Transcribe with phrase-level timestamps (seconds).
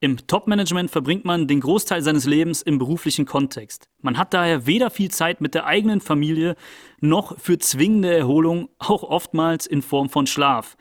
[0.00, 3.88] Im Top-Management verbringt man den Großteil seines Lebens im beruflichen Kontext.
[4.00, 6.54] Man hat daher weder viel Zeit mit der eigenen Familie
[7.00, 10.76] noch für zwingende Erholung, auch oftmals in Form von Schlaf.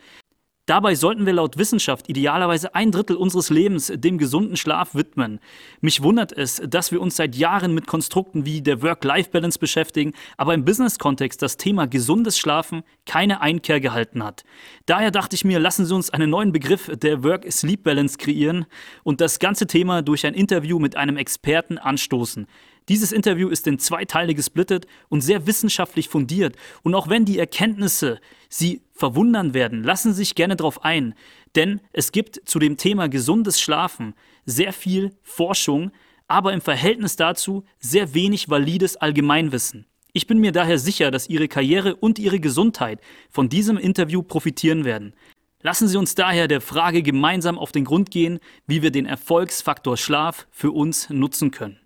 [0.68, 5.40] Dabei sollten wir laut Wissenschaft idealerweise ein Drittel unseres Lebens dem gesunden Schlaf widmen.
[5.80, 10.54] Mich wundert es, dass wir uns seit Jahren mit Konstrukten wie der Work-Life-Balance beschäftigen, aber
[10.54, 14.44] im Business-Kontext das Thema gesundes Schlafen keine Einkehr gehalten hat.
[14.86, 18.66] Daher dachte ich mir, lassen Sie uns einen neuen Begriff der Work-Sleep-Balance kreieren
[19.06, 22.46] und das ganze Thema durch ein Interview mit einem Experten anstoßen.
[22.90, 26.56] Dieses Interview ist in zwei Teile gesplittet und sehr wissenschaftlich fundiert.
[26.84, 28.20] Und auch wenn die Erkenntnisse
[28.50, 31.14] Sie verwundern werden, lassen Sie sich gerne darauf ein.
[31.56, 34.14] Denn es gibt zu dem Thema gesundes Schlafen
[34.46, 35.92] sehr viel Forschung,
[36.28, 39.86] aber im Verhältnis dazu sehr wenig valides Allgemeinwissen.
[40.14, 44.86] Ich bin mir daher sicher, dass Ihre Karriere und Ihre Gesundheit von diesem Interview profitieren
[44.86, 45.14] werden.
[45.62, 49.98] Lassen Sie uns daher der Frage gemeinsam auf den Grund gehen, wie wir den Erfolgsfaktor
[49.98, 51.80] Schlaf für uns nutzen können.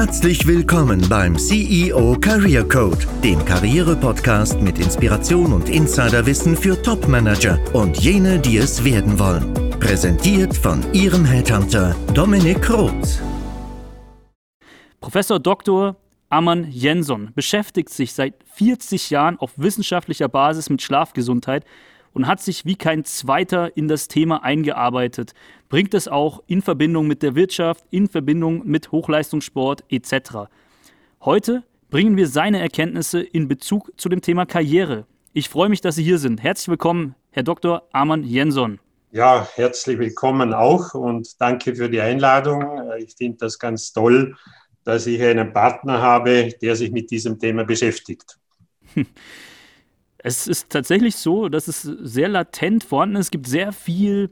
[0.00, 7.98] Herzlich willkommen beim CEO Career Code, dem Karriere-Podcast mit Inspiration und Insiderwissen für Top-Manager und
[7.98, 9.52] jene, die es werden wollen.
[9.80, 13.20] Präsentiert von Ihrem Headhunter Dominik Roth.
[15.00, 15.96] Professor Dr.
[16.28, 21.64] Amann Jensson beschäftigt sich seit 40 Jahren auf wissenschaftlicher Basis mit Schlafgesundheit
[22.12, 25.32] und hat sich wie kein zweiter in das Thema eingearbeitet,
[25.68, 30.48] bringt es auch in Verbindung mit der Wirtschaft, in Verbindung mit Hochleistungssport etc.
[31.22, 35.06] Heute bringen wir seine Erkenntnisse in Bezug zu dem Thema Karriere.
[35.32, 36.42] Ich freue mich, dass Sie hier sind.
[36.42, 37.82] Herzlich willkommen, Herr Dr.
[37.92, 38.78] Arman Jensson.
[39.12, 42.82] Ja, herzlich willkommen auch und danke für die Einladung.
[42.98, 44.36] Ich finde das ganz toll,
[44.84, 48.38] dass ich einen Partner habe, der sich mit diesem Thema beschäftigt.
[50.20, 53.26] Es ist tatsächlich so, dass es sehr latent vorhanden ist.
[53.26, 54.30] Es gibt sehr viel,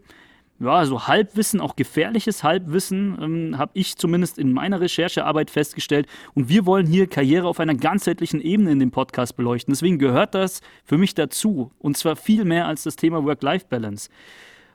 [0.58, 6.06] ja, so Halbwissen, auch gefährliches Halbwissen, ähm, habe ich zumindest in meiner Recherchearbeit festgestellt.
[6.34, 9.72] Und wir wollen hier Karriere auf einer ganzheitlichen Ebene in dem Podcast beleuchten.
[9.72, 11.72] Deswegen gehört das für mich dazu.
[11.78, 14.08] Und zwar viel mehr als das Thema Work-Life-Balance.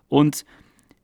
[0.07, 0.45] Und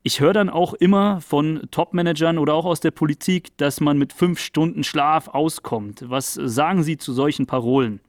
[0.03, 4.13] ich höre dann auch immer von Top-Managern oder auch aus der Politik, dass man mit
[4.13, 6.05] fünf Stunden Schlaf auskommt.
[6.07, 7.99] Was sagen Sie zu solchen Parolen?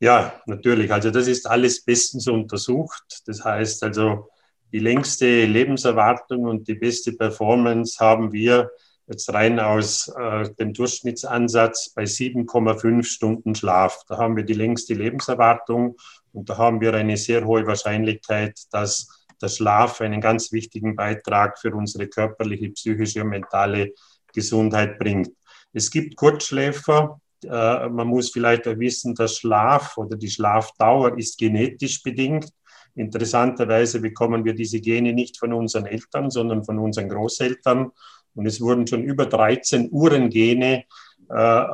[0.00, 0.92] Ja, natürlich.
[0.92, 3.20] Also das ist alles bestens untersucht.
[3.26, 4.30] Das heißt also,
[4.72, 8.70] die längste Lebenserwartung und die beste Performance haben wir
[9.06, 14.02] jetzt rein aus äh, dem Durchschnittsansatz bei 7,5 Stunden Schlaf.
[14.08, 15.96] Da haben wir die längste Lebenserwartung
[16.32, 21.58] und da haben wir eine sehr hohe Wahrscheinlichkeit, dass der Schlaf einen ganz wichtigen Beitrag
[21.58, 23.92] für unsere körperliche, psychische und mentale
[24.32, 25.30] Gesundheit bringt.
[25.72, 32.02] Es gibt Kurzschläfer, äh, man muss vielleicht wissen, der Schlaf oder die Schlafdauer ist genetisch
[32.02, 32.48] bedingt.
[32.94, 37.90] Interessanterweise bekommen wir diese Gene nicht von unseren Eltern, sondern von unseren Großeltern.
[38.34, 40.84] Und es wurden schon über 13 Uhrengene
[41.28, 41.64] äh,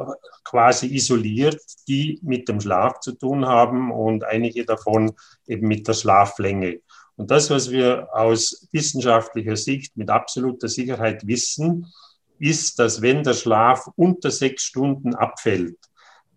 [0.44, 5.12] quasi isoliert, die mit dem Schlaf zu tun haben und einige davon
[5.46, 6.80] eben mit der Schlaflänge.
[7.16, 11.86] Und das, was wir aus wissenschaftlicher Sicht mit absoluter Sicherheit wissen,
[12.38, 15.78] ist, dass wenn der Schlaf unter sechs Stunden abfällt,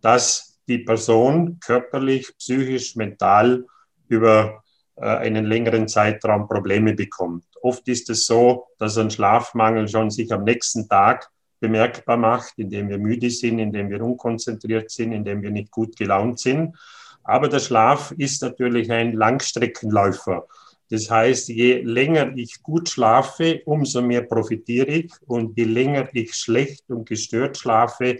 [0.01, 3.65] dass die Person körperlich, psychisch, mental
[4.07, 4.63] über
[4.95, 7.45] einen längeren Zeitraum Probleme bekommt.
[7.61, 11.29] Oft ist es so, dass ein Schlafmangel schon sich am nächsten Tag
[11.59, 16.39] bemerkbar macht, indem wir müde sind, indem wir unkonzentriert sind, indem wir nicht gut gelaunt
[16.39, 16.75] sind.
[17.23, 20.47] Aber der Schlaf ist natürlich ein Langstreckenläufer.
[20.89, 25.13] Das heißt, je länger ich gut schlafe, umso mehr profitiere ich.
[25.25, 28.19] Und je länger ich schlecht und gestört schlafe,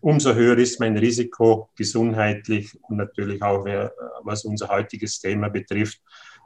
[0.00, 3.64] umso höher ist mein Risiko gesundheitlich und natürlich auch,
[4.22, 6.00] was unser heutiges Thema betrifft,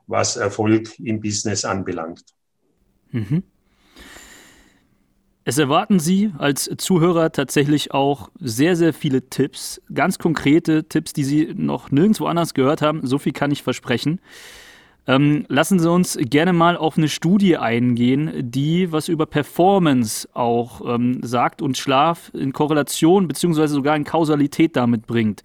[0.06, 2.24] was Erfolg im Business anbelangt.
[3.10, 3.42] Mhm.
[5.46, 11.24] Es erwarten Sie als Zuhörer tatsächlich auch sehr, sehr viele Tipps, ganz konkrete Tipps, die
[11.24, 13.06] Sie noch nirgendwo anders gehört haben.
[13.06, 14.20] So viel kann ich versprechen.
[15.06, 20.80] Ähm, lassen Sie uns gerne mal auf eine Studie eingehen, die was über Performance auch
[20.94, 25.42] ähm, sagt und Schlaf in Korrelation beziehungsweise sogar in Kausalität damit bringt.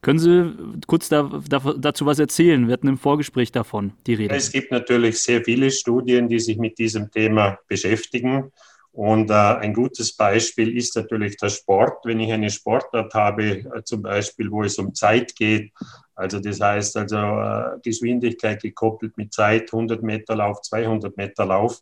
[0.00, 0.54] Können Sie
[0.86, 2.66] kurz da, da, dazu was erzählen?
[2.66, 4.34] Wir hatten im Vorgespräch davon die Rede.
[4.34, 8.52] Es gibt natürlich sehr viele Studien, die sich mit diesem Thema beschäftigen.
[8.92, 12.04] Und äh, ein gutes Beispiel ist natürlich der Sport.
[12.04, 15.72] Wenn ich eine Sportart habe, äh, zum Beispiel, wo es um Zeit geht,
[16.14, 21.80] also das heißt also äh, Geschwindigkeit gekoppelt mit Zeit, 100 Meter Lauf, 200 Meter Lauf,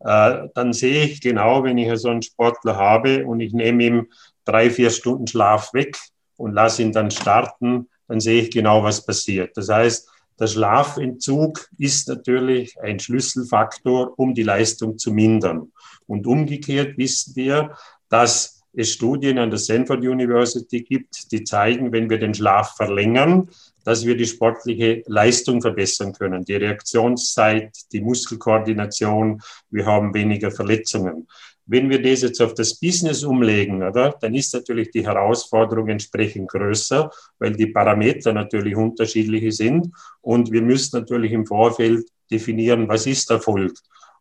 [0.00, 4.08] äh, dann sehe ich genau, wenn ich so einen Sportler habe und ich nehme ihm
[4.44, 5.98] drei, vier Stunden Schlaf weg
[6.36, 9.56] und lasse ihn dann starten, dann sehe ich genau, was passiert.
[9.56, 10.08] Das heißt,
[10.40, 15.70] Der Schlafentzug ist natürlich ein Schlüsselfaktor, um die Leistung zu mindern.
[16.06, 17.76] Und umgekehrt wissen wir,
[18.08, 23.48] dass es Studien an der Stanford University gibt, die zeigen, wenn wir den Schlaf verlängern,
[23.84, 29.40] dass wir die sportliche Leistung verbessern können, die Reaktionszeit, die Muskelkoordination,
[29.70, 31.28] wir haben weniger Verletzungen.
[31.66, 36.50] Wenn wir das jetzt auf das Business umlegen, oder, dann ist natürlich die Herausforderung entsprechend
[36.50, 39.88] größer, weil die Parameter natürlich unterschiedliche sind.
[40.20, 43.72] Und wir müssen natürlich im Vorfeld definieren, was ist Erfolg.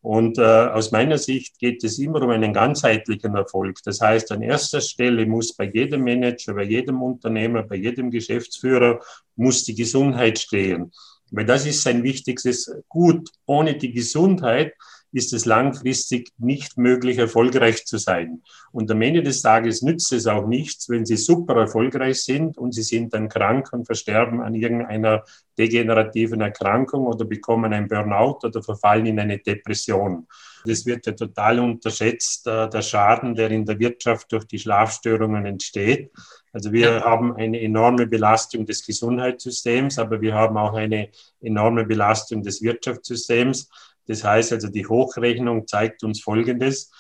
[0.04, 3.78] Und äh, aus meiner Sicht geht es immer um einen ganzheitlichen Erfolg.
[3.86, 9.00] Das heißt, an erster Stelle muss bei jedem Manager, bei jedem Unternehmer, bei jedem Geschäftsführer
[9.38, 10.92] muss die Gesundheit stehen.
[11.32, 13.30] Weil das ist sein wichtigstes Gut.
[13.46, 14.74] Ohne die Gesundheit
[15.14, 18.42] ist es langfristig nicht möglich, erfolgreich zu sein.
[18.72, 22.74] Und am Ende des Tages nützt es auch nichts, wenn Sie super erfolgreich sind und
[22.74, 25.24] Sie sind dann krank und versterben an irgendeiner
[25.58, 30.28] degenerativen Erkrankung oder bekommen ein Burnout oder verfallen in eine Depression.
[30.66, 35.46] Das wird ja total unterschätzt, äh, der Schaden, der in der Wirtschaft durch die Schlafstörungen
[35.46, 36.12] entsteht.
[36.54, 41.10] Also wir haben eine enorme Belastung des Gesundheitssystems, aber wir haben auch eine
[41.42, 43.70] enorme Belastung des Wirtschaftssystems.
[44.08, 46.92] Das heißt also, die Hochrechnung zeigt uns Folgendes.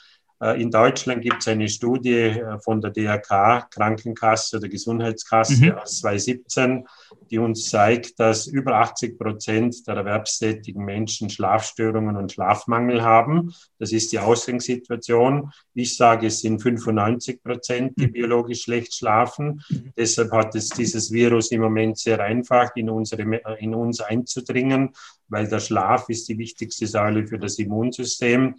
[0.43, 5.71] Äh, in Deutschland gibt es eine Studie äh, von der DRK, Krankenkasse oder Gesundheitskasse mhm.
[5.71, 6.85] aus 2017,
[7.31, 13.53] die uns zeigt, dass über 80 Prozent der erwerbstätigen Menschen Schlafstörungen und Schlafmangel haben.
[13.79, 15.51] Das ist die Ausgangssituation.
[15.73, 18.11] Ich sage, es sind 95 Prozent, die mhm.
[18.11, 19.61] biologisch schlecht schlafen.
[19.69, 19.93] Mhm.
[19.95, 23.21] Deshalb hat es dieses Virus im Moment sehr einfach, in, unsere,
[23.59, 24.89] in uns einzudringen,
[25.29, 28.55] weil der Schlaf ist die wichtigste Säule für das Immunsystem.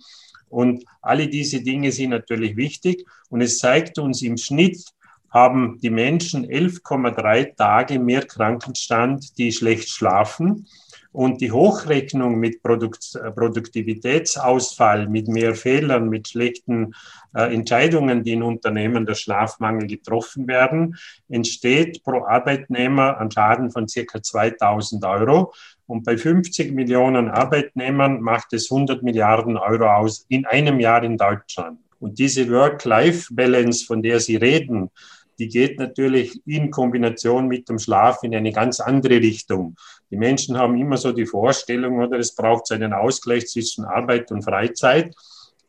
[0.48, 3.06] Und alle diese Dinge sind natürlich wichtig.
[3.28, 4.84] Und es zeigt uns im Schnitt,
[5.30, 10.66] haben die Menschen 11,3 Tage mehr Krankenstand, die schlecht schlafen.
[11.14, 16.92] Und die Hochrechnung mit Produkt, Produktivitätsausfall, mit mehr Fehlern, mit schlechten
[17.36, 20.96] äh, Entscheidungen, die in Unternehmen der Schlafmangel getroffen werden,
[21.28, 25.54] entsteht pro Arbeitnehmer ein Schaden von circa 2000 Euro.
[25.86, 31.16] Und bei 50 Millionen Arbeitnehmern macht es 100 Milliarden Euro aus in einem Jahr in
[31.16, 31.78] Deutschland.
[32.00, 34.90] Und diese Work-Life-Balance, von der Sie reden,
[35.38, 39.76] die geht natürlich in Kombination mit dem Schlaf in eine ganz andere Richtung.
[40.14, 44.44] Die Menschen haben immer so die Vorstellung, oder es braucht einen Ausgleich zwischen Arbeit und
[44.44, 45.12] Freizeit.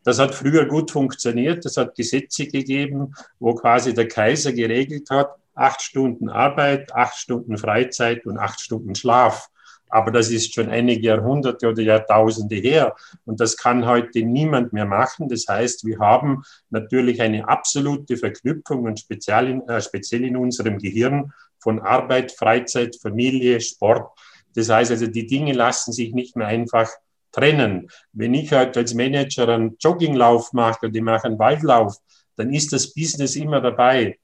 [0.03, 1.65] Das hat früher gut funktioniert.
[1.65, 7.57] Das hat Gesetze gegeben, wo quasi der Kaiser geregelt hat, acht Stunden Arbeit, acht Stunden
[7.57, 9.49] Freizeit und acht Stunden Schlaf.
[9.89, 12.95] Aber das ist schon einige Jahrhunderte oder Jahrtausende her.
[13.25, 15.27] Und das kann heute niemand mehr machen.
[15.27, 20.77] Das heißt, wir haben natürlich eine absolute Verknüpfung und speziell in, äh, speziell in unserem
[20.77, 24.11] Gehirn von Arbeit, Freizeit, Familie, Sport.
[24.55, 26.89] Das heißt also, die Dinge lassen sich nicht mehr einfach
[27.31, 27.89] trennen.
[28.13, 31.97] Wenn ich heute als Manager einen Jogginglauf mache oder ich mache einen Waldlauf,
[32.37, 34.17] dann ist das Business immer dabei.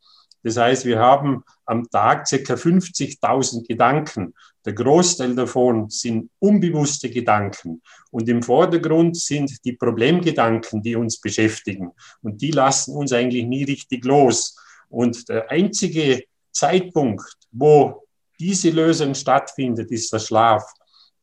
[0.43, 4.33] Das heißt, wir haben am Tag circa 50.000 Gedanken.
[4.65, 7.81] Der Großteil davon sind unbewusste Gedanken.
[8.09, 11.91] Und im Vordergrund sind die Problemgedanken, die uns beschäftigen.
[12.21, 14.55] Und die lassen uns eigentlich nie richtig los.
[14.89, 18.00] Und der einzige Zeitpunkt, wo
[18.41, 20.63] diese Lösung stattfindet, ist der Schlaf.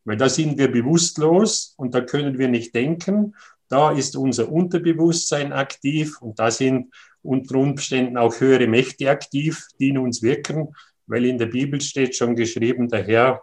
[0.04, 3.34] Weil da sind wir bewusstlos und da können wir nicht denken.
[3.68, 9.90] Da ist unser Unterbewusstsein aktiv und da sind unter Umständen auch höhere Mächte aktiv, die
[9.90, 10.74] in uns wirken,
[11.06, 13.42] weil in der Bibel steht schon geschrieben, der Herr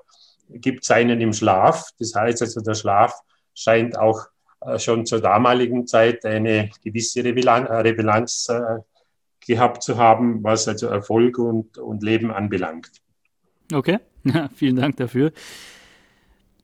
[0.50, 1.90] gibt seinen im Schlaf.
[2.00, 3.14] Das heißt also, der Schlaf
[3.54, 4.26] scheint auch
[4.62, 8.80] äh, schon zur damaligen Zeit eine gewisse Revelanz äh,
[9.46, 13.05] gehabt zu haben, was also Erfolg und, und Leben anbelangt.
[13.72, 15.32] Okay, ja, vielen Dank dafür.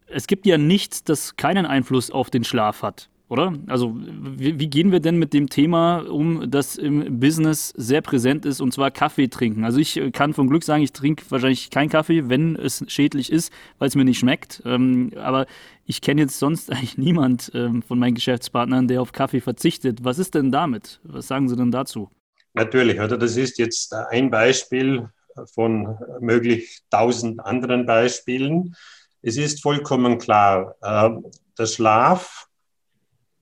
[0.07, 3.53] Es gibt ja nichts, das keinen Einfluss auf den Schlaf hat oder?
[3.67, 8.45] Also wie, wie, gehen wir denn mit dem Thema um, das im Business sehr präsent
[8.45, 9.63] ist, und zwar Kaffee trinken?
[9.63, 13.31] Also ich äh, kann vom Glück sagen, ich trinke wahrscheinlich keinen Kaffee, wenn es schädlich
[13.31, 14.61] ist, weil es mir nicht schmeckt.
[14.65, 15.45] Ähm, aber
[15.85, 20.03] ich kenne jetzt sonst eigentlich niemand ähm, von meinen Geschäftspartnern, der auf Kaffee verzichtet.
[20.03, 20.99] Was ist denn damit?
[21.03, 22.09] Was sagen Sie denn dazu?
[22.53, 25.07] Natürlich, oder das ist jetzt ein Beispiel
[25.53, 28.75] von möglich tausend anderen Beispielen.
[29.21, 31.09] Es ist vollkommen klar, äh,
[31.57, 32.47] der Schlaf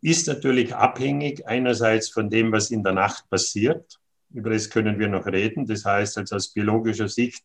[0.02, 4.00] ist natürlich abhängig einerseits von dem, was in der Nacht passiert.
[4.32, 5.66] Über das können wir noch reden.
[5.66, 7.44] Das heißt, also aus biologischer Sicht,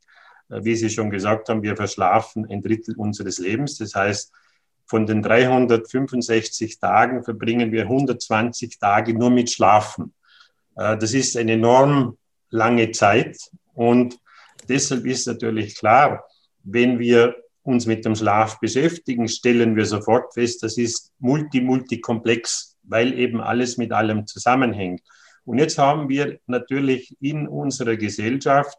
[0.51, 3.79] äh, wie Sie schon gesagt haben, wir verschlafen ein Drittel unseres Lebens.
[3.79, 4.33] Das heißt,
[4.87, 10.13] von den 365 Tagen verbringen wir 120 Tage nur mit Schlafen.
[10.77, 12.19] Äh, das ist eine enorm
[12.51, 13.39] lange Zeit
[13.75, 14.19] und
[14.69, 16.25] deshalb ist natürlich klar,
[16.63, 23.19] wenn wir uns mit dem Schlaf beschäftigen, stellen wir sofort fest, das ist multi-multikomplex, weil
[23.19, 25.01] eben alles mit allem zusammenhängt.
[25.45, 28.79] Und jetzt haben wir natürlich in unserer Gesellschaft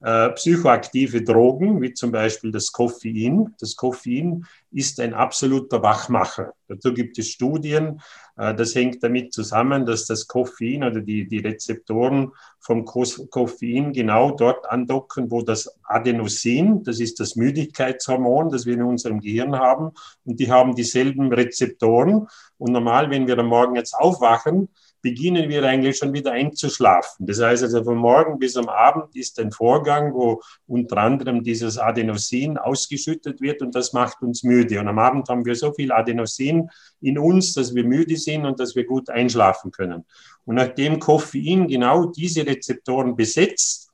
[0.00, 3.54] psychoaktive Drogen, wie zum Beispiel das Koffein.
[3.58, 6.52] Das Koffein ist ein absoluter Wachmacher.
[6.68, 8.00] Dazu gibt es Studien.
[8.36, 14.32] Äh, das hängt damit zusammen, dass das Koffein oder die, die Rezeptoren vom Koffein genau
[14.32, 19.92] dort andocken, wo das Adenosin, das ist das Müdigkeitshormon, das wir in unserem Gehirn haben,
[20.24, 22.26] und die haben dieselben Rezeptoren.
[22.58, 24.68] Und normal, wenn wir am Morgen jetzt aufwachen,
[25.02, 27.26] beginnen wir eigentlich schon wieder einzuschlafen.
[27.26, 31.78] Das heißt also, von morgen bis am Abend ist ein Vorgang, wo unter anderem dieses
[31.78, 34.80] Adenosin ausgeschüttet wird und das macht uns müde.
[34.80, 36.68] Und am Abend haben wir so viel Adenosin
[37.00, 40.04] in uns, dass wir müde sind und dass wir gut einschlafen können.
[40.44, 43.88] Und nachdem Koffein genau diese Rezeptoren besetzt,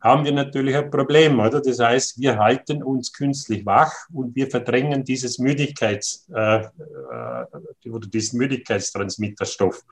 [0.00, 1.60] haben wir natürlich ein Problem, oder?
[1.60, 8.08] Das heißt, wir halten uns künstlich wach und wir verdrängen dieses Müdigkeits, äh, äh, oder
[8.08, 9.84] diesen Müdigkeitstransmitterstoff.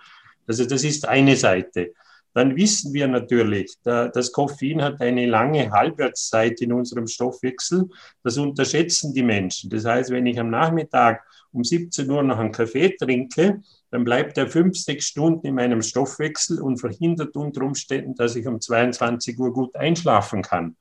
[0.48, 1.92] Also das ist eine Seite.
[2.34, 7.88] Dann wissen wir natürlich, das Koffein hat eine lange Halbwertszeit in unserem Stoffwechsel.
[8.22, 9.70] Das unterschätzen die Menschen.
[9.70, 14.36] Das heißt, wenn ich am Nachmittag um 17 Uhr noch einen Kaffee trinke, dann bleibt
[14.36, 19.38] er fünf, sechs Stunden in meinem Stoffwechsel und verhindert unter Umständen, dass ich um 22
[19.38, 20.76] Uhr gut einschlafen kann.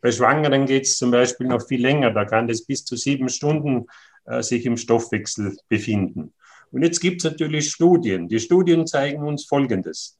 [0.00, 2.10] Bei Schwangeren geht es zum Beispiel noch viel länger.
[2.10, 3.86] Da kann es bis zu sieben Stunden
[4.26, 6.34] äh, sich im Stoffwechsel befinden.
[6.74, 8.26] Und jetzt gibt es natürlich Studien.
[8.26, 10.18] Die Studien zeigen uns Folgendes.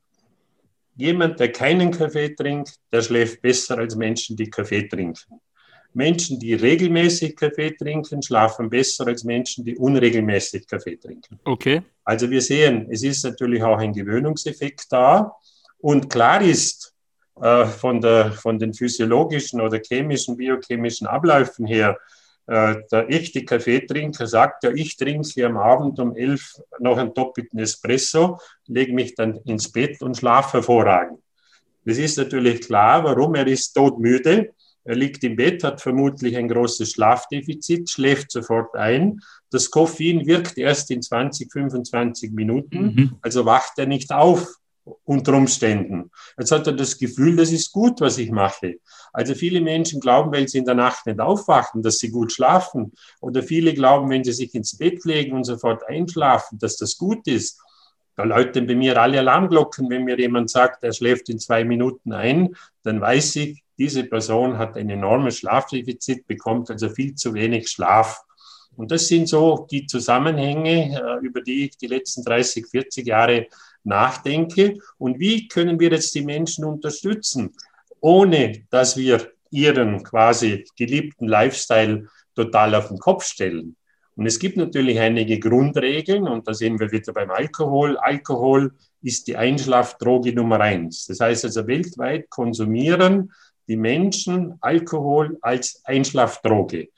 [0.95, 5.41] Jemand, der keinen Kaffee trinkt, der schläft besser als Menschen, die Kaffee trinken.
[5.95, 11.41] Menschen, die regelmäßig Kaffee trinken, schlafen besser als Menschen, die unregelmäßig Kaffee trinken.
[11.45, 11.83] Okay.
[12.05, 15.35] Also wir sehen, es ist natürlich auch ein Gewöhnungseffekt da.
[15.79, 16.95] Und klar ist,
[17.41, 21.99] äh, von, der, von den physiologischen oder chemischen, biochemischen Abläufen her,
[22.47, 27.59] der echte Kaffeetrinker sagt ja, ich trinke hier am Abend um elf noch einen doppelten
[27.59, 31.21] Espresso, lege mich dann ins Bett und schlafe hervorragend.
[31.85, 33.35] Das ist natürlich klar, warum.
[33.35, 34.51] Er ist todmüde.
[34.85, 39.21] Er liegt im Bett, hat vermutlich ein großes Schlafdefizit, schläft sofort ein.
[39.51, 43.17] Das Koffein wirkt erst in 20, 25 Minuten, mhm.
[43.23, 44.47] also wacht er nicht auf
[45.05, 46.11] unter Umständen.
[46.39, 48.77] Jetzt hat er das Gefühl, das ist gut, was ich mache.
[49.13, 52.93] Also viele Menschen glauben, weil sie in der Nacht nicht aufwachen, dass sie gut schlafen.
[53.21, 57.27] Oder viele glauben, wenn sie sich ins Bett legen und sofort einschlafen, dass das gut
[57.27, 57.61] ist.
[58.17, 62.13] Da läuten bei mir alle Alarmglocken, wenn mir jemand sagt, er schläft in zwei Minuten
[62.13, 67.69] ein, dann weiß ich, diese Person hat ein enormes Schlafdefizit, bekommt also viel zu wenig
[67.69, 68.23] Schlaf.
[68.77, 73.47] Und das sind so die Zusammenhänge, äh, über die ich die letzten 30, 40 Jahre
[73.85, 74.79] nachdenke.
[74.99, 77.55] Und wie können wir jetzt die Menschen unterstützen,
[78.01, 83.77] ohne dass wir ihren quasi geliebten Lifestyle total auf den Kopf stellen?
[84.17, 87.97] Und es gibt natürlich einige Grundregeln und da sehen wir wieder beim Alkohol.
[87.97, 91.07] Alkohol ist die Einschlafdroge Nummer eins.
[91.07, 93.33] Das heißt also weltweit konsumieren
[93.67, 96.89] die Menschen Alkohol als Einschlafdroge.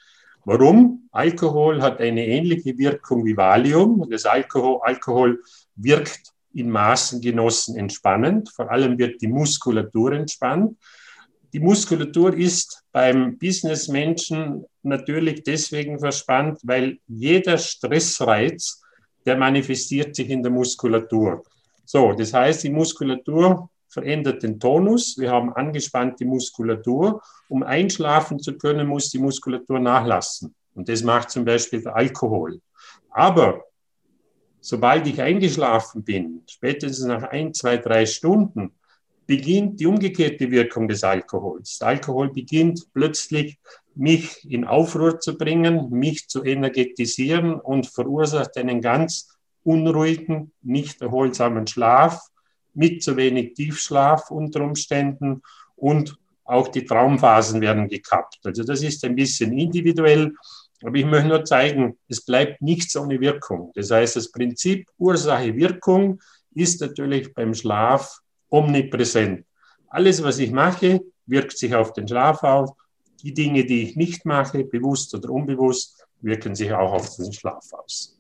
[0.47, 1.09] Warum?
[1.11, 4.09] Alkohol hat eine ähnliche Wirkung wie Valium.
[4.09, 5.43] Das Alkohol, Alkohol
[5.75, 8.49] wirkt in Maßen genossen entspannend.
[8.55, 10.79] Vor allem wird die Muskulatur entspannt.
[11.53, 18.81] Die Muskulatur ist beim Businessmenschen natürlich deswegen verspannt, weil jeder Stressreiz,
[19.25, 21.43] der manifestiert sich in der Muskulatur.
[21.85, 25.17] So, das heißt, die Muskulatur verändert den Tonus.
[25.17, 27.23] Wir haben angespannte Muskulatur.
[27.49, 30.55] Um einschlafen zu können, muss die Muskulatur nachlassen.
[30.75, 32.61] Und das macht zum Beispiel der Alkohol.
[33.09, 33.65] Aber
[34.61, 38.75] sobald ich eingeschlafen bin, spätestens nach ein, zwei, drei Stunden,
[39.27, 41.79] beginnt die umgekehrte Wirkung des Alkohols.
[41.79, 43.59] Der Alkohol beginnt plötzlich,
[43.95, 49.35] mich in Aufruhr zu bringen, mich zu energetisieren und verursacht einen ganz
[49.65, 52.21] unruhigen, nicht erholsamen Schlaf
[52.77, 55.43] mit zu wenig Tiefschlaf unter Umständen
[55.75, 58.39] und auch die Traumphasen werden gekappt.
[58.45, 60.33] Also das ist ein bisschen individuell.
[60.85, 63.73] Aber ich möchte nur zeigen, es bleibt nichts ohne Wirkung.
[63.75, 66.21] Das heißt, das Prinzip Ursache-Wirkung
[66.55, 69.45] ist natürlich beim Schlaf omnipräsent.
[69.89, 72.71] Alles, was ich mache, wirkt sich auf den Schlaf aus.
[73.23, 77.73] Die Dinge, die ich nicht mache, bewusst oder unbewusst, wirken sich auch auf den Schlaf
[77.73, 78.19] aus.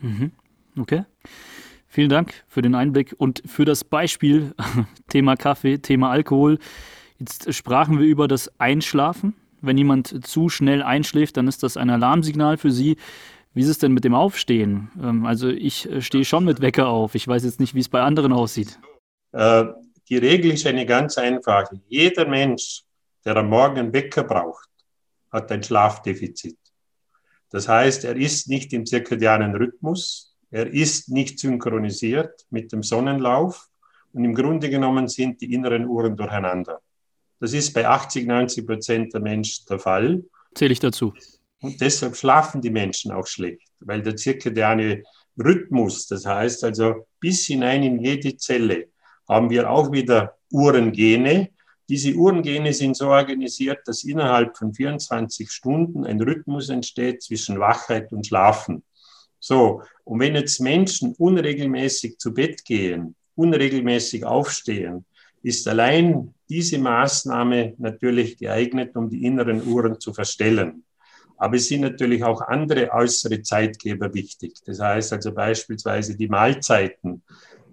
[0.00, 0.32] Mhm.
[0.78, 1.04] Okay.
[1.90, 4.54] Vielen Dank für den Einblick und für das Beispiel
[5.08, 6.58] Thema Kaffee, Thema Alkohol.
[7.18, 9.34] Jetzt sprachen wir über das Einschlafen.
[9.60, 12.96] Wenn jemand zu schnell einschläft, dann ist das ein Alarmsignal für Sie.
[13.54, 14.90] Wie ist es denn mit dem Aufstehen?
[15.02, 17.14] Ähm, also ich äh, stehe schon mit Wecker auf.
[17.14, 18.78] Ich weiß jetzt nicht, wie es bei anderen aussieht.
[19.32, 19.64] Äh,
[20.08, 21.80] die Regel ist eine ganz einfache.
[21.88, 22.82] Jeder Mensch,
[23.24, 24.68] der am Morgen einen Wecker braucht,
[25.32, 26.58] hat ein Schlafdefizit.
[27.50, 33.68] Das heißt, er ist nicht im zirkadianen Rhythmus, er ist nicht synchronisiert mit dem Sonnenlauf
[34.12, 36.80] und im Grunde genommen sind die inneren Uhren durcheinander.
[37.40, 40.24] Das ist bei 80, 90 Prozent der Menschen der Fall.
[40.54, 41.12] Zähle ich dazu.
[41.60, 45.02] Und deshalb schlafen die Menschen auch schlecht, weil der zirkadiane
[45.38, 48.88] Rhythmus, das heißt also bis hinein in jede Zelle,
[49.28, 51.50] haben wir auch wieder Uhrengene.
[51.88, 58.12] Diese Uhrengene sind so organisiert, dass innerhalb von 24 Stunden ein Rhythmus entsteht zwischen Wachheit
[58.12, 58.82] und Schlafen.
[59.40, 65.04] So, und wenn jetzt Menschen unregelmäßig zu Bett gehen, unregelmäßig aufstehen,
[65.42, 70.84] ist allein diese Maßnahme natürlich geeignet, um die inneren Uhren zu verstellen.
[71.36, 74.54] Aber es sind natürlich auch andere äußere Zeitgeber wichtig.
[74.66, 77.22] Das heißt also beispielsweise die Mahlzeiten.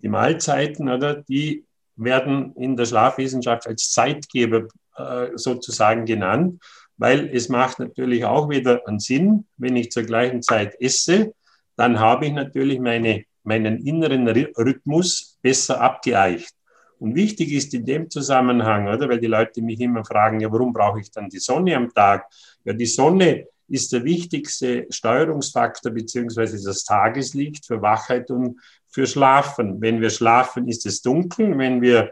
[0.04, 4.68] Die Mahlzeiten, oder, die werden in der Schlafwissenschaft als Zeitgeber
[4.98, 6.62] äh, sozusagen genannt,
[6.98, 11.34] weil es macht natürlich auch wieder einen Sinn, wenn ich zur gleichen Zeit esse,
[11.76, 16.54] dann habe ich natürlich meine, meinen inneren Rhythmus besser abgeeicht.
[17.00, 20.72] Und wichtig ist in dem Zusammenhang, oder, weil die Leute mich immer fragen, ja, warum
[20.72, 22.26] brauche ich dann die Sonne am Tag?
[22.64, 29.82] Ja, die Sonne ist der wichtigste Steuerungsfaktor beziehungsweise das Tageslicht für Wachheit und für Schlafen.
[29.82, 31.58] Wenn wir schlafen, ist es dunkel.
[31.58, 32.12] Wenn wir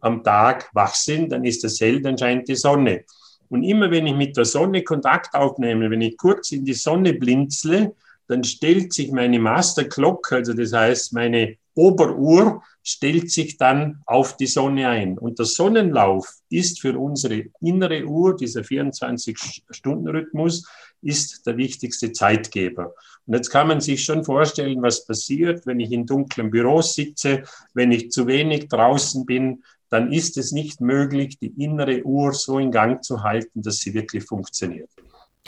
[0.00, 3.04] am Tag wach sind, dann ist es hell, dann scheint die Sonne.
[3.48, 7.14] Und immer wenn ich mit der Sonne Kontakt aufnehme, wenn ich kurz in die Sonne
[7.14, 7.94] blinzle,
[8.26, 14.36] dann stellt sich meine Master Clock, also das heißt meine Oberuhr, stellt sich dann auf
[14.36, 15.18] die Sonne ein.
[15.18, 20.68] Und der Sonnenlauf ist für unsere innere Uhr, dieser 24-Stunden-Rhythmus,
[21.02, 22.94] ist der wichtigste Zeitgeber.
[23.26, 27.42] Und jetzt kann man sich schon vorstellen, was passiert, wenn ich in dunklen Büros sitze,
[27.74, 32.58] wenn ich zu wenig draußen bin, dann ist es nicht möglich, die innere Uhr so
[32.58, 34.90] in Gang zu halten, dass sie wirklich funktioniert.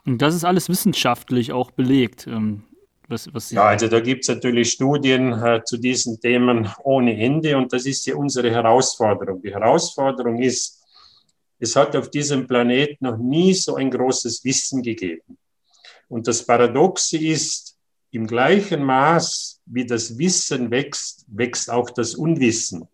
[0.06, 2.26] Und das ist alles wissenschaftlich auch belegt.
[2.26, 2.62] Ähm,
[3.08, 7.56] was, was ja, also da gibt es natürlich Studien äh, zu diesen Themen ohne Ende
[7.56, 9.42] und das ist ja unsere Herausforderung.
[9.42, 10.82] Die Herausforderung ist,
[11.58, 15.38] es hat auf diesem Planeten noch nie so ein großes Wissen gegeben.
[16.08, 17.76] Und das Paradoxe ist,
[18.10, 22.88] im gleichen Maß, wie das Wissen wächst, wächst auch das Unwissen.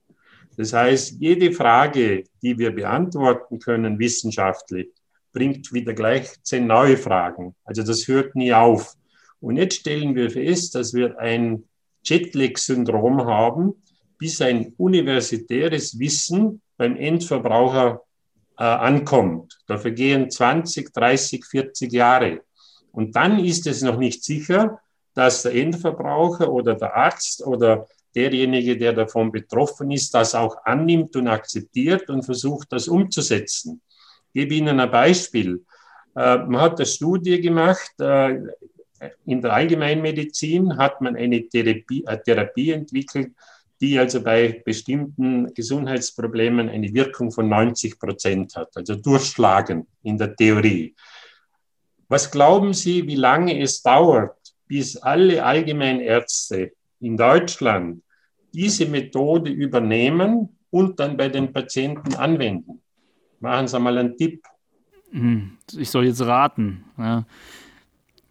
[0.57, 4.89] Das heißt, jede Frage, die wir beantworten können wissenschaftlich,
[5.33, 7.55] bringt wieder gleich zehn neue Fragen.
[7.65, 8.95] Also das hört nie auf.
[9.41, 11.65] Und jetzt stellen wir fest, dass wir ein
[12.05, 13.75] Jetlag-Syndrom haben,
[14.19, 18.03] bis ein universitäres Wissen beim Endverbraucher
[18.59, 19.59] äh, ankommt.
[19.67, 22.43] Da vergehen 20, 30, 40 Jahre.
[22.93, 24.81] Und dann ist es noch nicht sicher,
[25.15, 31.17] dass der Endverbraucher oder der Arzt oder derjenige, der davon betroffen ist, das auch annimmt
[31.17, 33.81] und akzeptiert und versucht, das umzusetzen.
[34.35, 35.65] Gebe Ihnen ein Beispiel.
[36.15, 38.39] Äh, man hat eine Studie gemacht, äh,
[39.27, 43.33] in der Allgemeinmedizin hat man eine Therapie, eine Therapie entwickelt,
[43.81, 50.37] die also bei bestimmten Gesundheitsproblemen eine Wirkung von 90 Prozent hat, also durchschlagen in der
[50.37, 50.95] Theorie.
[52.09, 54.37] Was glauben Sie, wie lange es dauert,
[54.69, 58.03] bis alle Allgemeinärzte in Deutschland
[58.53, 62.82] diese Methode übernehmen und dann bei den Patienten anwenden?
[63.43, 64.45] Machen Sie mal einen Tipp.
[65.11, 66.85] Hm, ich soll jetzt raten.
[66.97, 67.27] Ja.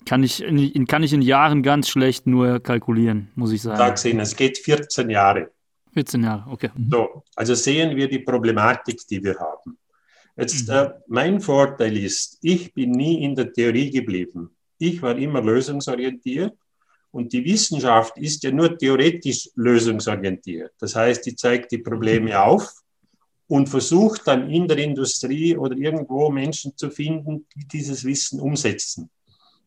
[0.05, 3.77] Kann ich, in, kann ich in Jahren ganz schlecht nur kalkulieren, muss ich sagen.
[3.77, 5.51] Sag's Ihnen, es geht 14 Jahre.
[5.93, 6.69] 14 Jahre, okay.
[6.89, 9.77] So, also sehen wir die Problematik, die wir haben.
[10.37, 10.73] Jetzt, mhm.
[10.73, 14.49] äh, mein Vorteil ist, ich bin nie in der Theorie geblieben.
[14.77, 16.53] Ich war immer lösungsorientiert
[17.11, 20.71] und die Wissenschaft ist ja nur theoretisch lösungsorientiert.
[20.79, 22.37] Das heißt, die zeigt die Probleme mhm.
[22.37, 22.81] auf
[23.51, 29.09] und versucht dann in der Industrie oder irgendwo Menschen zu finden, die dieses Wissen umsetzen.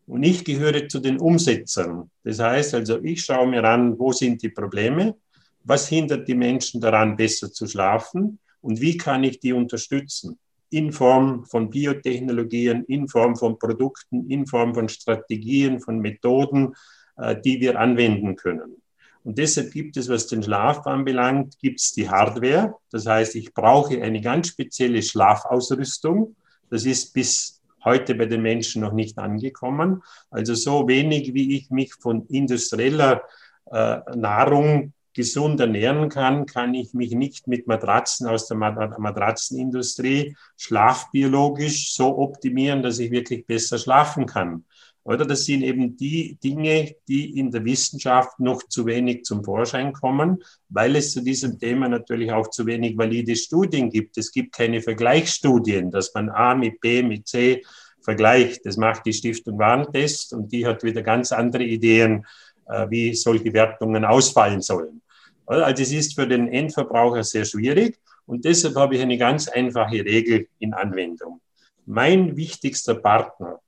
[0.07, 2.11] Und ich gehöre zu den Umsetzern.
[2.23, 5.17] Das heißt also, ich schaue mir an, wo sind die Probleme,
[5.65, 10.39] was hindert die Menschen daran, besser zu schlafen und wie kann ich die unterstützen
[10.71, 16.73] in Form von Biotechnologien, in Form von Produkten, in Form von Strategien, von Methoden,
[17.19, 18.81] äh, die wir anwenden können.
[19.25, 22.75] Und deshalb gibt es, was den Schlaf anbelangt, gibt es die Hardware.
[22.91, 26.37] Das heißt, ich brauche eine ganz spezielle Schlafausrüstung.
[26.71, 30.03] Das ist bis heute bei den Menschen noch nicht angekommen.
[30.31, 33.23] Also so wenig, wie ich mich von industrieller
[33.71, 41.95] äh, Nahrung gesund ernähren kann, kann ich mich nicht mit Matratzen aus der Matratzenindustrie schlafbiologisch
[41.95, 44.65] so optimieren, dass ich wirklich besser schlafen kann.
[45.05, 49.93] Oder das sind eben die Dinge, die in der Wissenschaft noch zu wenig zum Vorschein
[49.93, 54.17] kommen, weil es zu diesem Thema natürlich auch zu wenig valide Studien gibt.
[54.17, 57.63] Es gibt keine Vergleichsstudien, dass man A mit B mit C
[58.01, 58.65] vergleicht.
[58.65, 62.25] Das macht die Stiftung Warentest und die hat wieder ganz andere Ideen,
[62.67, 65.03] äh, wie solche Wertungen ausfallen sollen.
[65.45, 70.03] Also es ist für den Endverbraucher sehr schwierig und deshalb habe ich eine ganz einfache
[70.03, 71.43] Regel in Anwendung.
[71.85, 73.61] Mein wichtigster Partner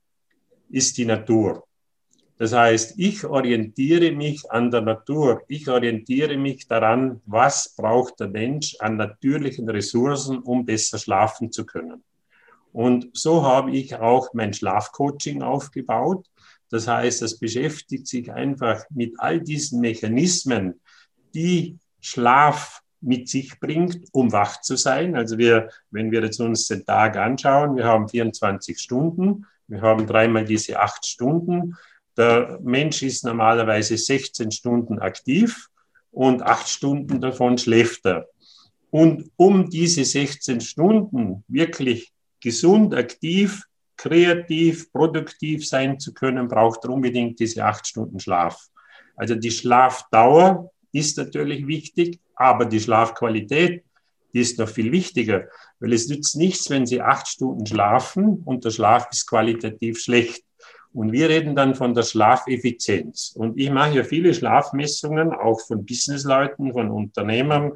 [0.69, 1.67] ist die Natur.
[2.39, 5.43] Das heißt, ich orientiere mich an der Natur.
[5.49, 11.65] Ich orientiere mich daran, was braucht der Mensch an natürlichen Ressourcen, um besser schlafen zu
[11.65, 12.05] können.
[12.73, 16.27] Und so habe ich auch mein Schlafcoaching aufgebaut.
[16.69, 20.81] Das heißt, es beschäftigt sich einfach mit all diesen Mechanismen,
[21.35, 25.17] die Schlaf mit sich bringt, um wach zu sein.
[25.17, 30.07] Also wir, wenn wir jetzt uns den Tag anschauen, wir haben 24 Stunden, wir haben
[30.07, 31.77] dreimal diese acht Stunden.
[32.17, 35.69] Der Mensch ist normalerweise 16 Stunden aktiv
[36.11, 38.27] und acht Stunden davon schläft er.
[38.91, 43.65] Und um diese 16 Stunden wirklich gesund, aktiv,
[43.97, 48.69] kreativ, produktiv sein zu können, braucht er unbedingt diese acht Stunden Schlaf.
[49.17, 53.85] Also die Schlafdauer ist natürlich wichtig, aber die Schlafqualität,
[54.33, 55.47] die ist noch viel wichtiger,
[55.81, 60.45] weil es nützt nichts, wenn Sie acht Stunden schlafen und der Schlaf ist qualitativ schlecht.
[60.93, 63.35] Und wir reden dann von der Schlafeffizienz.
[63.37, 67.73] Und ich mache ja viele Schlafmessungen, auch von Businessleuten, von Unternehmern,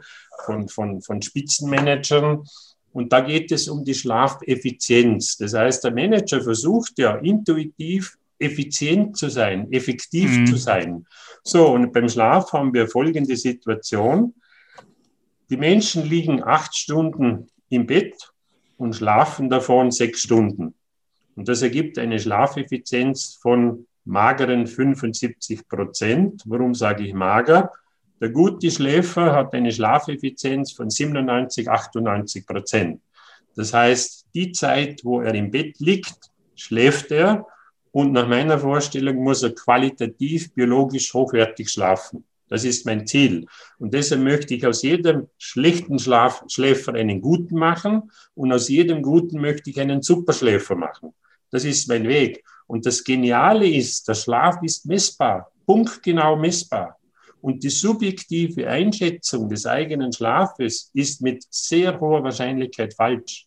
[0.46, 2.44] von, von, von Spitzenmanagern.
[2.92, 5.36] Und da geht es um die Schlafeffizienz.
[5.36, 10.46] Das heißt, der Manager versucht ja intuitiv effizient zu sein, effektiv mhm.
[10.46, 11.06] zu sein.
[11.44, 14.34] So, und beim Schlaf haben wir folgende Situation.
[15.50, 18.30] Die Menschen liegen acht Stunden im Bett
[18.76, 20.74] und schlafen davon sechs Stunden.
[21.34, 26.44] Und das ergibt eine Schlafeffizienz von mageren 75 Prozent.
[26.46, 27.72] Warum sage ich mager?
[28.20, 33.00] Der gute Schläfer hat eine Schlafeffizienz von 97, 98 Prozent.
[33.56, 37.44] Das heißt, die Zeit, wo er im Bett liegt, schläft er
[37.90, 42.24] und nach meiner Vorstellung muss er qualitativ, biologisch hochwertig schlafen.
[42.50, 43.46] Das ist mein Ziel.
[43.78, 49.02] Und deshalb möchte ich aus jedem schlechten Schlaf Schläfer einen guten machen und aus jedem
[49.02, 51.14] guten möchte ich einen Superschläfer machen.
[51.50, 52.44] Das ist mein Weg.
[52.66, 56.98] Und das Geniale ist, der Schlaf ist messbar, punktgenau messbar.
[57.40, 63.46] Und die subjektive Einschätzung des eigenen Schlafes ist mit sehr hoher Wahrscheinlichkeit falsch.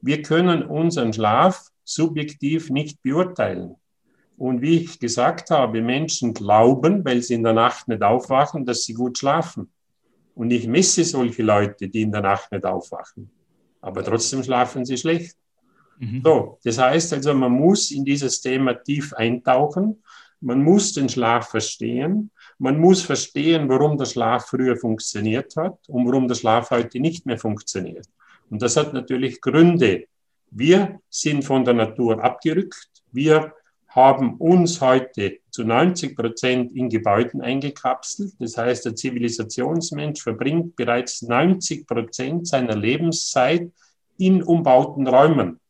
[0.00, 3.76] Wir können unseren Schlaf subjektiv nicht beurteilen.
[4.36, 8.84] Und wie ich gesagt habe, Menschen glauben, weil sie in der Nacht nicht aufwachen, dass
[8.84, 9.70] sie gut schlafen.
[10.34, 13.30] Und ich messe solche Leute, die in der Nacht nicht aufwachen.
[13.80, 15.36] Aber trotzdem schlafen sie schlecht.
[15.98, 16.22] Mhm.
[16.24, 20.02] So, das heißt also, man muss in dieses Thema tief eintauchen.
[20.40, 22.30] Man muss den Schlaf verstehen.
[22.58, 27.24] Man muss verstehen, warum der Schlaf früher funktioniert hat und warum der Schlaf heute nicht
[27.26, 28.08] mehr funktioniert.
[28.50, 30.06] Und das hat natürlich Gründe.
[30.50, 32.90] Wir sind von der Natur abgerückt.
[33.12, 33.52] Wir
[33.94, 38.32] haben uns heute zu 90 Prozent in Gebäuden eingekapselt.
[38.40, 43.70] Das heißt, der Zivilisationsmensch verbringt bereits 90 Prozent seiner Lebenszeit
[44.18, 45.60] in umbauten Räumen.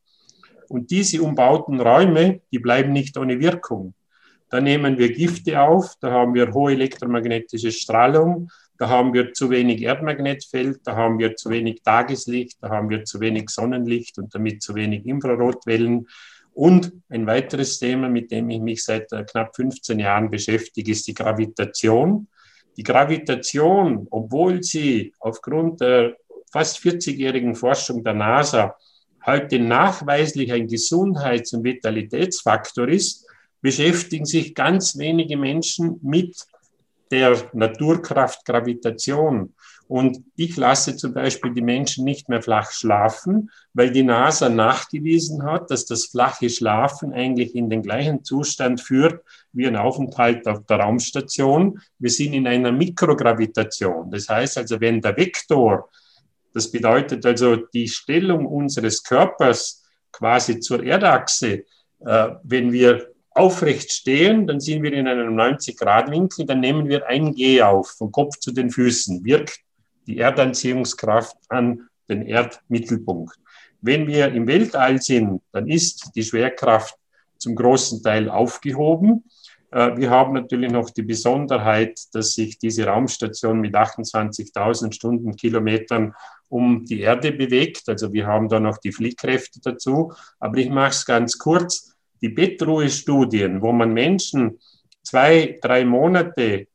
[0.68, 3.92] Und diese umbauten Räume, die bleiben nicht ohne Wirkung.
[4.48, 9.50] Da nehmen wir Gifte auf, da haben wir hohe elektromagnetische Strahlung, da haben wir zu
[9.50, 14.34] wenig Erdmagnetfeld, da haben wir zu wenig Tageslicht, da haben wir zu wenig Sonnenlicht und
[14.34, 16.06] damit zu wenig Infrarotwellen.
[16.54, 21.06] Und ein weiteres Thema, mit dem ich mich seit äh, knapp 15 Jahren beschäftige, ist
[21.08, 22.28] die Gravitation.
[22.76, 26.16] Die Gravitation, obwohl sie aufgrund der
[26.52, 28.76] fast 40-jährigen Forschung der NASA
[29.26, 33.26] heute nachweislich ein Gesundheits- und Vitalitätsfaktor ist,
[33.60, 36.36] beschäftigen sich ganz wenige Menschen mit
[37.10, 39.54] der Naturkraft Gravitation.
[39.86, 45.42] Und ich lasse zum Beispiel die Menschen nicht mehr flach schlafen, weil die NASA nachgewiesen
[45.42, 50.64] hat, dass das flache Schlafen eigentlich in den gleichen Zustand führt wie ein Aufenthalt auf
[50.66, 51.80] der Raumstation.
[51.98, 54.10] Wir sind in einer Mikrogravitation.
[54.10, 55.90] Das heißt also, wenn der Vektor,
[56.54, 61.64] das bedeutet also die Stellung unseres Körpers quasi zur Erdachse,
[62.06, 67.34] äh, wenn wir aufrecht stehen, dann sind wir in einem 90-Grad-Winkel, dann nehmen wir ein
[67.34, 69.58] G auf, vom Kopf zu den Füßen, wirkt
[70.06, 73.36] die Erdanziehungskraft an den Erdmittelpunkt.
[73.80, 76.96] Wenn wir im Weltall sind, dann ist die Schwerkraft
[77.38, 79.24] zum großen Teil aufgehoben.
[79.70, 86.14] Äh, wir haben natürlich noch die Besonderheit, dass sich diese Raumstation mit 28.000 Stundenkilometern
[86.48, 87.88] um die Erde bewegt.
[87.88, 90.12] Also wir haben da noch die Fliehkräfte dazu.
[90.38, 94.58] Aber ich mache es ganz kurz die Bettruhestudien, wo man Menschen
[95.02, 96.68] zwei, drei Monate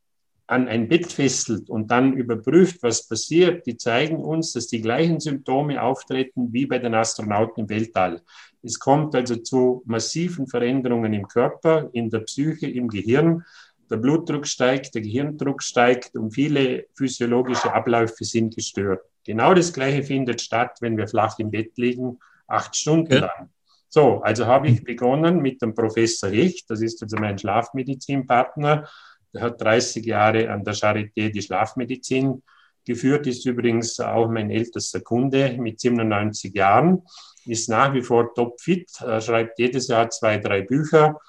[0.49, 5.19] an ein Bett fesselt und dann überprüft, was passiert, die zeigen uns, dass die gleichen
[5.19, 8.21] Symptome auftreten wie bei den Astronauten im Weltall.
[8.63, 13.45] Es kommt also zu massiven Veränderungen im Körper, in der Psyche, im Gehirn.
[13.91, 19.01] Der Blutdruck steigt, der Gehirndruck steigt und viele physiologische Abläufe sind gestört.
[19.25, 23.19] Genau das Gleiche findet statt, wenn wir flach im Bett liegen, acht Stunden ja.
[23.19, 23.49] lang.
[23.88, 28.88] So, also habe ich begonnen mit dem Professor Hecht, das ist also mein Schlafmedizinpartner.
[29.33, 32.41] Der hat 30 Jahre an der Charité die Schlafmedizin
[32.85, 37.03] geführt, ist übrigens auch mein ältester Kunde mit 97 Jahren,
[37.45, 38.89] ist nach wie vor topfit,
[39.19, 41.19] schreibt jedes Jahr zwei, drei Bücher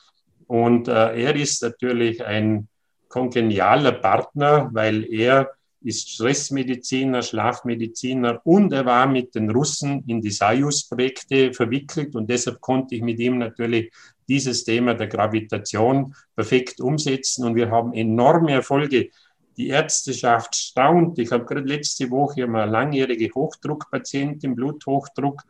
[0.46, 2.66] und äh, er ist natürlich ein
[3.08, 5.50] kongenialer Partner, weil er
[5.82, 12.60] ist Stressmediziner, Schlafmediziner und er war mit den Russen in die Soyuz-Projekte verwickelt und deshalb
[12.60, 13.92] konnte ich mit ihm natürlich
[14.30, 19.10] dieses Thema der Gravitation perfekt umsetzen und wir haben enorme Erfolge.
[19.56, 21.18] Die Ärzteschaft staunt.
[21.18, 25.42] Ich habe gerade letzte Woche mal langjährige Hochdruckpatientin, Bluthochdruck,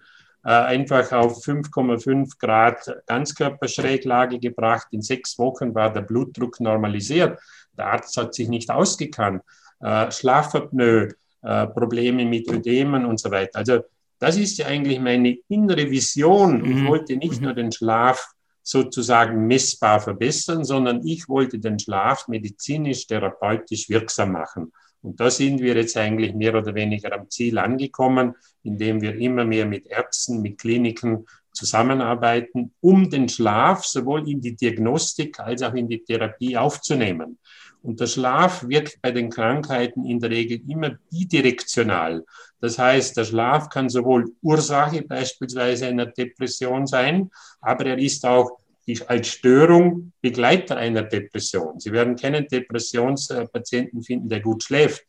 [0.44, 4.88] äh, einfach auf 5,5 Grad Ganzkörperschräglage gebracht.
[4.90, 7.38] In sechs Wochen war der Blutdruck normalisiert.
[7.76, 9.42] Der Arzt hat sich nicht ausgekannt
[9.80, 11.08] äh, Schlafapnoe,
[11.42, 13.58] äh, Probleme mit Ödemen und so weiter.
[13.58, 13.80] Also
[14.18, 16.64] das ist ja eigentlich meine innere Vision.
[16.64, 16.88] Ich mhm.
[16.88, 17.44] wollte nicht mhm.
[17.44, 18.32] nur den Schlaf
[18.62, 24.72] sozusagen messbar verbessern, sondern ich wollte den Schlaf medizinisch, therapeutisch wirksam machen.
[25.02, 29.44] Und da sind wir jetzt eigentlich mehr oder weniger am Ziel angekommen, indem wir immer
[29.44, 31.26] mehr mit Ärzten, mit Kliniken
[31.60, 37.38] zusammenarbeiten, um den Schlaf sowohl in die Diagnostik als auch in die Therapie aufzunehmen.
[37.82, 42.24] Und der Schlaf wirkt bei den Krankheiten in der Regel immer bidirektional.
[42.60, 48.58] Das heißt, der Schlaf kann sowohl Ursache beispielsweise einer Depression sein, aber er ist auch
[49.06, 51.78] als Störung Begleiter einer Depression.
[51.78, 55.04] Sie werden keinen Depressionspatienten finden, der gut schläft.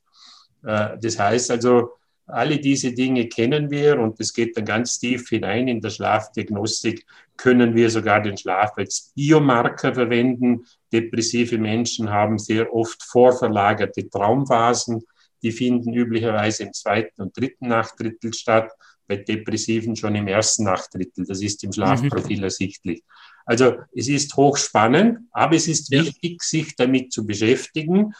[0.63, 1.93] Äh, das heißt also,
[2.31, 7.05] alle diese Dinge kennen wir und es geht dann ganz tief hinein in der Schlafdiagnostik.
[7.37, 10.65] Können wir sogar den Schlaf als Biomarker verwenden?
[10.91, 15.03] Depressive Menschen haben sehr oft vorverlagerte Traumphasen.
[15.43, 18.71] Die finden üblicherweise im zweiten und dritten Nachtdrittel statt,
[19.07, 21.25] bei Depressiven schon im ersten Nachtdrittel.
[21.25, 22.43] Das ist im Schlafprofil mhm.
[22.43, 23.03] ersichtlich.
[23.45, 26.01] Also es ist hochspannend, aber es ist ja.
[26.03, 28.13] wichtig, sich damit zu beschäftigen.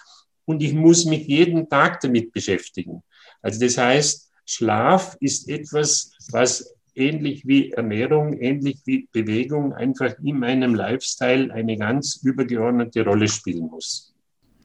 [0.45, 3.03] Und ich muss mich jeden Tag damit beschäftigen.
[3.41, 10.39] Also das heißt, Schlaf ist etwas, was ähnlich wie Ernährung, ähnlich wie Bewegung einfach in
[10.39, 14.11] meinem Lifestyle eine ganz übergeordnete Rolle spielen muss.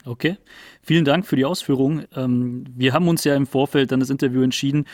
[0.07, 0.37] Okay,
[0.81, 2.03] vielen Dank für die Ausführung.
[2.15, 4.85] Ähm, wir haben uns ja im Vorfeld dann das Interview entschieden,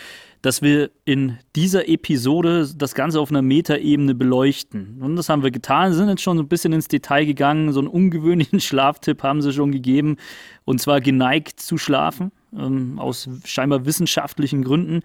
[0.41, 4.97] dass wir in dieser Episode das Ganze auf einer Metaebene beleuchten.
[5.01, 7.73] Und das haben wir getan, sind jetzt schon so ein bisschen ins Detail gegangen.
[7.73, 10.17] So einen ungewöhnlichen Schlaftipp haben sie schon gegeben,
[10.65, 15.01] und zwar geneigt zu schlafen, ähm, aus scheinbar wissenschaftlichen Gründen.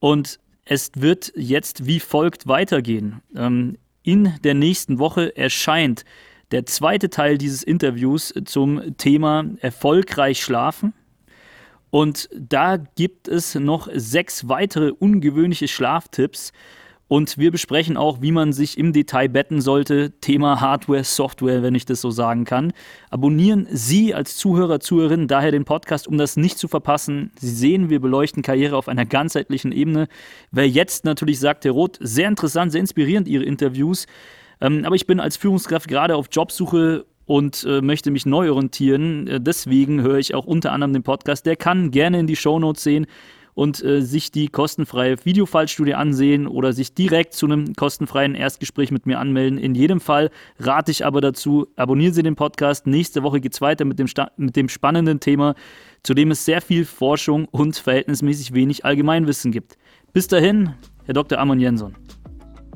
[0.00, 3.22] Und es wird jetzt wie folgt weitergehen.
[3.34, 6.04] Ähm, in der nächsten Woche erscheint
[6.50, 10.94] der zweite Teil dieses Interviews zum Thema erfolgreich schlafen.
[11.90, 16.52] Und da gibt es noch sechs weitere ungewöhnliche Schlaftipps,
[17.08, 20.12] und wir besprechen auch, wie man sich im Detail betten sollte.
[20.20, 22.74] Thema Hardware, Software, wenn ich das so sagen kann.
[23.08, 27.32] Abonnieren Sie als Zuhörer, Zuhörerin daher den Podcast, um das nicht zu verpassen.
[27.38, 30.08] Sie sehen, wir beleuchten Karriere auf einer ganzheitlichen Ebene.
[30.50, 34.06] Wer jetzt natürlich sagt, Herr Roth, sehr interessant, sehr inspirierend Ihre Interviews.
[34.60, 39.26] Ähm, aber ich bin als Führungskraft gerade auf Jobsuche und äh, möchte mich neu orientieren.
[39.28, 41.46] Äh, deswegen höre ich auch unter anderem den Podcast.
[41.46, 43.06] Der kann gerne in die Shownotes sehen
[43.58, 49.04] und äh, sich die kostenfreie Videofallstudie ansehen oder sich direkt zu einem kostenfreien Erstgespräch mit
[49.04, 49.58] mir anmelden.
[49.58, 52.86] In jedem Fall rate ich aber dazu, abonnieren Sie den Podcast.
[52.86, 55.56] Nächste Woche geht es weiter mit dem, mit dem spannenden Thema,
[56.04, 59.76] zu dem es sehr viel Forschung und verhältnismäßig wenig Allgemeinwissen gibt.
[60.12, 60.74] Bis dahin,
[61.06, 61.40] Herr Dr.
[61.40, 61.96] Amon Jensson.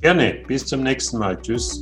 [0.01, 1.41] Gerne, bis zum nächsten Mal.
[1.41, 1.81] Tschüss.